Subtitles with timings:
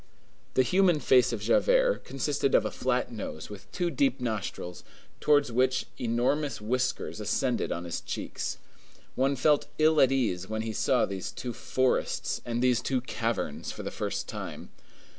[0.55, 4.83] The human face of Javert consisted of a flat nose, with two deep nostrils,
[5.19, 8.57] towards which enormous whiskers ascended on his cheeks.
[9.13, 13.71] One felt ill at ease when he saw these two forests and these two caverns
[13.71, 14.71] for the first time.